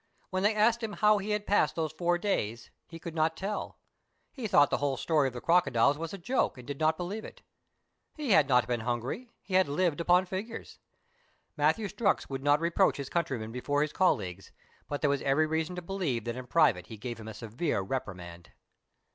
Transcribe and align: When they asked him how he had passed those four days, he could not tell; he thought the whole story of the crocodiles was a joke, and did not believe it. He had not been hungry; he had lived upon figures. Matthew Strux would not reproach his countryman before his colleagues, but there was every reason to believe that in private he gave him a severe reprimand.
When 0.31 0.41
they 0.41 0.55
asked 0.55 0.81
him 0.81 0.93
how 0.93 1.19
he 1.19 1.29
had 1.29 1.45
passed 1.45 1.75
those 1.75 1.91
four 1.91 2.17
days, 2.17 2.71
he 2.87 2.97
could 2.97 3.13
not 3.13 3.37
tell; 3.37 3.77
he 4.31 4.47
thought 4.47 4.71
the 4.71 4.79
whole 4.79 4.97
story 4.97 5.27
of 5.27 5.33
the 5.35 5.41
crocodiles 5.41 5.95
was 5.95 6.11
a 6.11 6.17
joke, 6.17 6.57
and 6.57 6.65
did 6.65 6.79
not 6.79 6.97
believe 6.97 7.23
it. 7.23 7.43
He 8.17 8.31
had 8.31 8.49
not 8.49 8.65
been 8.65 8.79
hungry; 8.79 9.29
he 9.43 9.53
had 9.53 9.67
lived 9.67 10.01
upon 10.01 10.25
figures. 10.25 10.79
Matthew 11.55 11.87
Strux 11.87 12.27
would 12.31 12.41
not 12.41 12.59
reproach 12.59 12.97
his 12.97 13.09
countryman 13.09 13.51
before 13.51 13.83
his 13.83 13.93
colleagues, 13.93 14.51
but 14.89 15.01
there 15.01 15.09
was 15.11 15.21
every 15.21 15.45
reason 15.45 15.75
to 15.75 15.83
believe 15.83 16.23
that 16.25 16.35
in 16.35 16.47
private 16.47 16.87
he 16.87 16.97
gave 16.97 17.19
him 17.19 17.27
a 17.27 17.33
severe 17.35 17.81
reprimand. 17.83 18.53